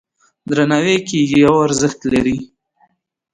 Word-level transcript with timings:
درناوی 0.49 0.95
یې 0.99 1.05
کیږي 1.09 1.39
او 1.49 1.55
ارزښت 1.67 1.99
لري. 2.11 2.37